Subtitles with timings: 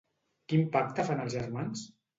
[0.53, 1.89] Quin pacte fan els germans?